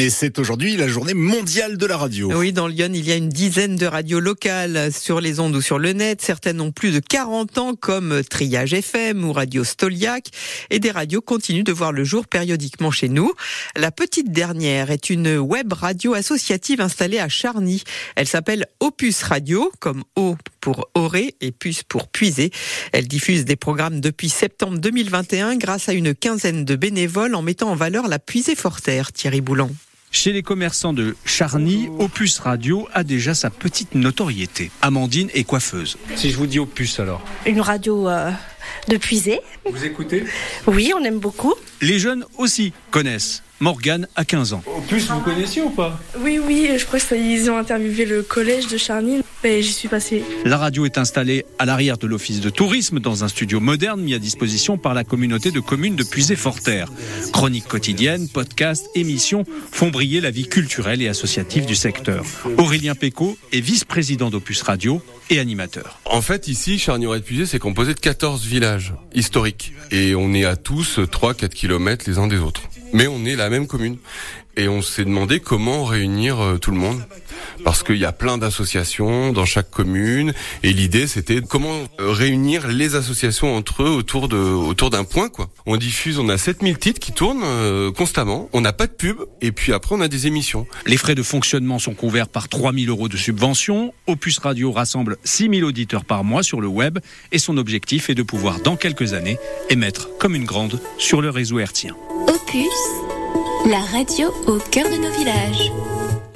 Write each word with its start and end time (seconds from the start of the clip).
Et 0.00 0.10
c'est 0.10 0.38
aujourd'hui 0.38 0.76
la 0.76 0.86
journée 0.86 1.12
mondiale 1.12 1.76
de 1.76 1.84
la 1.84 1.96
radio. 1.96 2.32
Oui, 2.32 2.52
dans 2.52 2.68
Lyon, 2.68 2.90
il 2.94 3.04
y 3.04 3.10
a 3.10 3.16
une 3.16 3.28
dizaine 3.28 3.74
de 3.74 3.84
radios 3.84 4.20
locales 4.20 4.92
sur 4.92 5.20
les 5.20 5.40
ondes 5.40 5.56
ou 5.56 5.60
sur 5.60 5.80
le 5.80 5.92
net. 5.92 6.22
Certaines 6.22 6.60
ont 6.60 6.70
plus 6.70 6.92
de 6.92 7.00
40 7.00 7.58
ans, 7.58 7.74
comme 7.74 8.22
Triage 8.22 8.74
FM 8.74 9.24
ou 9.24 9.32
Radio 9.32 9.64
Stoliac. 9.64 10.28
Et 10.70 10.78
des 10.78 10.92
radios 10.92 11.20
continuent 11.20 11.64
de 11.64 11.72
voir 11.72 11.90
le 11.90 12.04
jour 12.04 12.28
périodiquement 12.28 12.92
chez 12.92 13.08
nous. 13.08 13.32
La 13.74 13.90
petite 13.90 14.30
dernière 14.30 14.92
est 14.92 15.10
une 15.10 15.36
web 15.36 15.72
radio 15.72 16.14
associative 16.14 16.80
installée 16.80 17.18
à 17.18 17.28
Charny. 17.28 17.82
Elle 18.14 18.28
s'appelle 18.28 18.66
Opus 18.78 19.24
Radio, 19.24 19.72
comme 19.80 20.04
O 20.14 20.36
pour 20.60 20.88
orer 20.94 21.34
et 21.40 21.50
puce 21.50 21.82
pour 21.82 22.06
puiser. 22.06 22.52
Elle 22.92 23.08
diffuse 23.08 23.44
des 23.44 23.56
programmes 23.56 24.00
depuis 24.00 24.28
septembre 24.28 24.78
2021 24.78 25.56
grâce 25.56 25.88
à 25.88 25.92
une 25.92 26.14
quinzaine 26.14 26.64
de 26.64 26.76
bénévoles 26.76 27.34
en 27.34 27.42
mettant 27.42 27.70
en 27.70 27.74
valeur 27.74 28.06
la 28.06 28.20
puisée 28.20 28.54
forterre. 28.54 29.12
Thierry 29.12 29.40
Boulan. 29.40 29.70
Chez 30.10 30.32
les 30.32 30.42
commerçants 30.42 30.92
de 30.94 31.16
Charny, 31.24 31.88
Opus 31.98 32.38
Radio 32.38 32.88
a 32.94 33.04
déjà 33.04 33.34
sa 33.34 33.50
petite 33.50 33.94
notoriété. 33.94 34.70
Amandine 34.80 35.28
est 35.34 35.44
coiffeuse. 35.44 35.98
Si 36.16 36.30
je 36.30 36.36
vous 36.36 36.46
dis 36.46 36.58
Opus 36.58 36.98
alors 36.98 37.22
Une 37.46 37.60
radio 37.60 38.08
euh, 38.08 38.30
de 38.88 38.96
puiser. 38.96 39.40
Vous 39.70 39.84
écoutez? 39.84 40.24
Oui, 40.66 40.92
on 40.98 41.04
aime 41.04 41.18
beaucoup. 41.18 41.54
Les 41.82 41.98
jeunes 41.98 42.24
aussi 42.38 42.72
connaissent. 42.90 43.42
Morgane 43.60 44.06
a 44.16 44.24
15 44.24 44.52
ans. 44.52 44.62
Opus, 44.66 45.06
vous 45.08 45.20
connaissiez 45.20 45.62
ou 45.62 45.70
pas? 45.70 45.98
Oui, 46.20 46.38
oui, 46.44 46.70
je 46.78 46.84
crois 46.84 47.00
qu'ils 47.00 47.50
ont 47.50 47.56
interviewé 47.56 48.04
le 48.04 48.22
collège 48.22 48.68
de 48.68 48.76
Charny 48.76 49.22
j'y 49.44 49.72
suis 49.72 49.88
passée. 49.88 50.22
La 50.44 50.58
radio 50.58 50.84
est 50.84 50.98
installée 50.98 51.44
à 51.58 51.64
l'arrière 51.64 51.98
de 51.98 52.06
l'office 52.06 52.40
de 52.40 52.50
tourisme 52.50 53.00
dans 53.00 53.24
un 53.24 53.28
studio 53.28 53.60
moderne 53.60 54.00
mis 54.00 54.14
à 54.14 54.18
disposition 54.18 54.78
par 54.78 54.94
la 54.94 55.04
communauté 55.04 55.50
de 55.50 55.60
communes 55.60 55.96
de 55.96 56.04
Puisé-Forterre. 56.04 56.90
Chroniques 57.32 57.68
quotidiennes, 57.68 58.28
podcasts, 58.28 58.88
émissions 58.94 59.44
font 59.70 59.88
briller 59.88 60.20
la 60.20 60.30
vie 60.30 60.48
culturelle 60.48 61.02
et 61.02 61.08
associative 61.08 61.66
du 61.66 61.76
secteur. 61.76 62.24
Aurélien 62.56 62.94
Péco 62.94 63.38
est 63.52 63.60
vice-président 63.60 64.30
d'Opus 64.30 64.62
Radio 64.62 65.00
et 65.30 65.38
animateur. 65.38 66.00
En 66.04 66.22
fait, 66.22 66.48
ici, 66.48 66.78
Charny-Auret-Puisé, 66.78 67.46
c'est 67.46 67.58
composé 67.58 67.94
de 67.94 68.00
14 68.00 68.44
villages 68.44 68.94
historiques. 69.14 69.72
Et 69.90 70.14
on 70.14 70.34
est 70.34 70.44
à 70.44 70.56
tous 70.56 70.98
3-4 70.98 71.48
kilomètres 71.50 72.04
les 72.08 72.18
uns 72.18 72.26
des 72.26 72.38
autres. 72.38 72.62
Mais 72.92 73.06
on 73.06 73.24
est 73.24 73.36
la 73.36 73.50
même 73.50 73.66
commune. 73.66 73.98
Et 74.58 74.66
on 74.66 74.82
s'est 74.82 75.04
demandé 75.04 75.38
comment 75.38 75.84
réunir 75.84 76.40
euh, 76.40 76.58
tout 76.58 76.72
le 76.72 76.78
monde. 76.78 77.00
Parce 77.62 77.84
qu'il 77.84 77.96
y 77.96 78.04
a 78.04 78.10
plein 78.10 78.38
d'associations 78.38 79.32
dans 79.32 79.44
chaque 79.44 79.70
commune. 79.70 80.34
Et 80.64 80.72
l'idée, 80.72 81.06
c'était 81.06 81.40
comment 81.40 81.74
euh, 82.00 82.10
réunir 82.10 82.66
les 82.66 82.96
associations 82.96 83.54
entre 83.54 83.84
eux 83.84 83.90
autour 83.90 84.26
de, 84.26 84.36
autour 84.36 84.90
d'un 84.90 85.04
point, 85.04 85.28
quoi. 85.28 85.48
On 85.64 85.76
diffuse, 85.76 86.18
on 86.18 86.28
a 86.28 86.38
7000 86.38 86.76
titres 86.78 86.98
qui 86.98 87.12
tournent 87.12 87.44
euh, 87.44 87.92
constamment. 87.92 88.48
On 88.52 88.60
n'a 88.60 88.72
pas 88.72 88.88
de 88.88 88.92
pub. 88.92 89.18
Et 89.40 89.52
puis 89.52 89.72
après, 89.72 89.94
on 89.94 90.00
a 90.00 90.08
des 90.08 90.26
émissions. 90.26 90.66
Les 90.86 90.96
frais 90.96 91.14
de 91.14 91.22
fonctionnement 91.22 91.78
sont 91.78 91.94
couverts 91.94 92.28
par 92.28 92.48
3000 92.48 92.88
euros 92.88 93.08
de 93.08 93.16
subvention. 93.16 93.94
Opus 94.08 94.38
Radio 94.38 94.72
rassemble 94.72 95.18
6000 95.22 95.64
auditeurs 95.64 96.04
par 96.04 96.24
mois 96.24 96.42
sur 96.42 96.60
le 96.60 96.66
web. 96.66 96.98
Et 97.30 97.38
son 97.38 97.58
objectif 97.58 98.10
est 98.10 98.16
de 98.16 98.24
pouvoir, 98.24 98.58
dans 98.58 98.74
quelques 98.74 99.12
années, 99.12 99.38
émettre 99.70 100.08
comme 100.18 100.34
une 100.34 100.46
grande 100.46 100.80
sur 100.98 101.20
le 101.20 101.30
réseau 101.30 101.60
hertzien. 101.60 101.94
La 103.66 103.80
radio 103.92 104.28
au 104.46 104.58
cœur 104.70 104.88
de 104.88 104.96
nos 104.96 105.10
villages. 105.10 105.72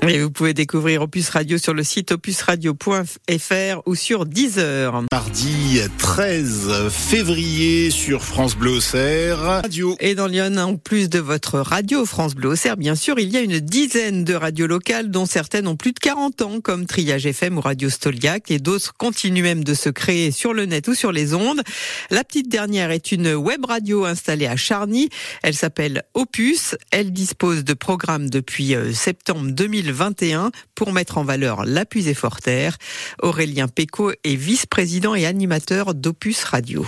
Et 0.08 0.18
vous 0.18 0.32
pouvez 0.32 0.52
découvrir 0.52 1.02
Opus 1.02 1.28
Radio 1.28 1.58
sur 1.58 1.74
le 1.74 1.84
site 1.84 2.10
opusradio.fr 2.10 3.82
ou 3.86 3.94
sur 3.94 4.26
Deezer. 4.26 5.04
Mardi 5.12 5.78
13 5.96 6.88
février 6.90 7.90
sur 7.90 8.24
France 8.24 8.56
Bleu 8.56 8.78
Auxerre. 8.78 9.38
Radio. 9.38 9.96
Et 10.00 10.16
dans 10.16 10.26
Lyon, 10.26 10.56
en 10.56 10.76
plus 10.76 11.08
de 11.08 11.20
votre 11.20 11.60
radio 11.60 12.04
France 12.04 12.34
Bleu 12.34 12.48
Auxerre, 12.48 12.76
bien 12.76 12.96
sûr, 12.96 13.20
il 13.20 13.30
y 13.30 13.36
a 13.36 13.42
une 13.42 13.60
dizaine 13.60 14.24
de 14.24 14.34
radios 14.34 14.66
locales 14.66 15.08
dont 15.08 15.24
certaines 15.24 15.68
ont 15.68 15.76
plus 15.76 15.92
de 15.92 16.00
40 16.00 16.42
ans, 16.42 16.60
comme 16.60 16.86
Triage 16.86 17.24
FM 17.24 17.58
ou 17.58 17.60
Radio 17.60 17.88
Stoliac, 17.88 18.50
et 18.50 18.58
d'autres 18.58 18.94
continuent 18.96 19.44
même 19.44 19.62
de 19.62 19.74
se 19.74 19.88
créer 19.88 20.32
sur 20.32 20.52
le 20.52 20.66
net 20.66 20.88
ou 20.88 20.94
sur 20.94 21.12
les 21.12 21.32
ondes. 21.32 21.62
La 22.10 22.24
petite 22.24 22.48
dernière 22.48 22.90
est 22.90 23.12
une 23.12 23.34
web 23.34 23.64
radio 23.64 24.04
installée 24.04 24.48
à 24.48 24.56
Charny. 24.56 25.10
Elle 25.44 25.54
s'appelle 25.54 26.02
Opus. 26.14 26.74
Elle 26.90 27.12
dispose 27.12 27.62
de 27.62 27.74
programmes 27.74 28.28
depuis 28.28 28.74
euh, 28.74 28.92
septembre 28.92 29.52
2020 29.52 29.91
2021 29.92 30.50
pour 30.74 30.92
mettre 30.92 31.18
en 31.18 31.24
valeur 31.24 31.64
la 31.64 31.84
puisée 31.84 32.14
forterre. 32.14 32.78
Aurélien 33.20 33.68
Péco 33.68 34.10
est 34.24 34.34
vice-président 34.34 35.14
et 35.14 35.26
animateur 35.26 35.94
d'Opus 35.94 36.44
Radio. 36.44 36.86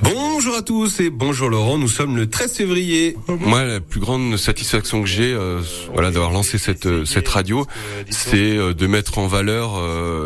Bonjour 0.00 0.54
à 0.54 0.62
tous 0.62 1.00
et 1.00 1.10
bonjour 1.10 1.48
Laurent, 1.48 1.76
nous 1.76 1.88
sommes 1.88 2.16
le 2.16 2.30
13 2.30 2.54
février. 2.54 3.16
Moi, 3.26 3.64
la 3.64 3.80
plus 3.80 3.98
grande 3.98 4.36
satisfaction 4.36 5.02
que 5.02 5.08
j'ai, 5.08 5.32
euh, 5.32 5.60
voilà, 5.92 6.10
d'avoir 6.12 6.30
lancé 6.30 6.56
cette 6.56 6.86
euh, 6.86 7.04
cette 7.04 7.26
radio, 7.26 7.66
c'est 8.08 8.56
euh, 8.56 8.74
de 8.74 8.86
mettre 8.86 9.18
en 9.18 9.26
valeur 9.26 9.80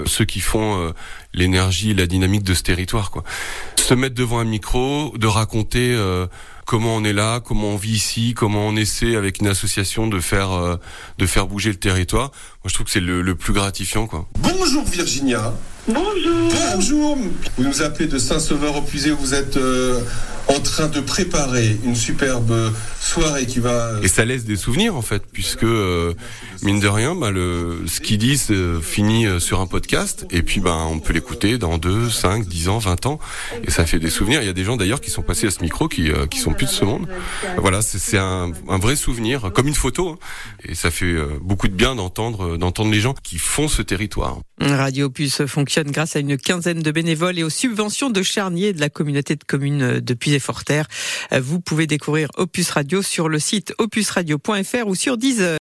ceux 0.06 0.24
qui 0.24 0.40
font 0.40 0.92
l'énergie 1.32 1.92
et 1.92 1.94
la 1.94 2.06
dynamique 2.06 2.42
de 2.42 2.54
ce 2.54 2.62
territoire, 2.62 3.10
quoi. 3.10 3.24
Se 3.78 3.94
mettre 3.94 4.14
devant 4.14 4.38
un 4.40 4.44
micro, 4.44 5.14
de 5.16 5.26
raconter 5.26 5.96
comment 6.72 6.96
on 6.96 7.04
est 7.04 7.12
là, 7.12 7.40
comment 7.40 7.68
on 7.68 7.76
vit 7.76 7.92
ici, 7.92 8.32
comment 8.34 8.66
on 8.66 8.76
essaie 8.76 9.14
avec 9.14 9.40
une 9.40 9.46
association 9.46 10.06
de 10.06 10.20
faire 10.20 10.52
euh, 10.52 10.76
de 11.18 11.26
faire 11.26 11.46
bouger 11.46 11.68
le 11.68 11.76
territoire. 11.76 12.30
Moi, 12.64 12.68
je 12.68 12.72
trouve 12.72 12.86
que 12.86 12.92
c'est 12.92 13.00
le, 13.00 13.20
le 13.20 13.34
plus 13.34 13.52
gratifiant, 13.52 14.06
quoi. 14.06 14.26
Bonjour 14.38 14.82
Virginia. 14.86 15.52
Bonjour. 15.86 16.50
Bonjour. 16.74 17.18
Vous 17.58 17.64
nous 17.64 17.82
appelez 17.82 18.08
de 18.08 18.16
Saint-Sauveur 18.16 18.76
au 18.76 18.80
Puisé. 18.80 19.10
Vous 19.10 19.34
êtes 19.34 19.58
euh, 19.58 20.00
en 20.48 20.60
train 20.60 20.88
de 20.88 21.00
préparer 21.00 21.76
une 21.84 21.96
superbe 21.96 22.72
soirée 23.00 23.46
qui 23.46 23.58
va. 23.58 23.92
Et 24.02 24.08
ça 24.08 24.24
laisse 24.24 24.44
des 24.44 24.56
souvenirs 24.56 24.94
en 24.94 25.02
fait, 25.02 25.22
puisque 25.32 25.64
euh, 25.64 26.14
mine 26.62 26.80
de 26.80 26.88
rien, 26.88 27.14
bah, 27.14 27.30
le, 27.30 27.82
ce 27.86 28.00
qu'ils 28.00 28.18
disent 28.18 28.50
euh, 28.50 28.80
finit 28.80 29.26
euh, 29.26 29.40
sur 29.40 29.60
un 29.60 29.66
podcast, 29.66 30.26
et 30.30 30.42
puis 30.42 30.60
bah, 30.60 30.76
on 30.88 30.98
peut 30.98 31.12
l'écouter 31.12 31.58
dans 31.58 31.78
2, 31.78 32.08
5, 32.08 32.46
10 32.46 32.68
ans, 32.68 32.78
20 32.78 33.06
ans, 33.06 33.18
et 33.64 33.70
ça 33.70 33.84
fait 33.84 33.98
des 33.98 34.10
souvenirs. 34.10 34.42
Il 34.42 34.46
y 34.46 34.50
a 34.50 34.52
des 34.52 34.64
gens 34.64 34.76
d'ailleurs 34.76 35.00
qui 35.00 35.10
sont 35.10 35.22
passés 35.22 35.46
à 35.46 35.50
ce 35.50 35.60
micro 35.60 35.88
qui 35.88 36.10
euh, 36.10 36.26
qui 36.26 36.38
sont 36.38 36.52
plus 36.52 36.66
de 36.66 36.70
ce 36.70 36.84
monde. 36.84 37.08
Voilà, 37.58 37.82
c'est 37.82 37.98
c'est 37.98 38.18
un, 38.18 38.52
un 38.68 38.78
vrai 38.78 38.96
souvenir, 38.96 39.52
comme 39.54 39.68
une 39.68 39.74
photo, 39.74 40.10
hein. 40.10 40.18
et 40.64 40.74
ça 40.74 40.90
fait 40.90 41.06
euh, 41.06 41.38
beaucoup 41.40 41.68
de 41.68 41.74
bien 41.74 41.94
d'entendre 41.94 42.56
d'entendre 42.56 42.90
les 42.90 43.00
gens 43.00 43.14
qui 43.14 43.38
font 43.38 43.68
ce 43.68 43.82
territoire. 43.82 44.38
Radio 44.60 45.06
Opus 45.06 45.44
fonctionne 45.46 45.90
grâce 45.90 46.14
à 46.14 46.20
une 46.20 46.36
quinzaine 46.36 46.82
de 46.82 46.90
bénévoles 46.92 47.38
et 47.38 47.42
aux 47.42 47.50
subventions 47.50 48.10
de 48.10 48.22
Charnier 48.22 48.68
et 48.68 48.72
de 48.72 48.80
la 48.80 48.88
communauté 48.88 49.34
de 49.34 49.44
communes 49.44 50.00
Puisé-Forterre. 50.32 50.86
Vous 51.38 51.60
pouvez 51.60 51.86
découvrir 51.86 52.28
Opus 52.38 52.70
Radio 52.70 53.02
sur 53.02 53.28
le 53.28 53.38
site 53.38 53.74
opusradio.fr 53.78 54.86
ou 54.86 54.94
sur 54.94 55.18
Deezer. 55.18 55.50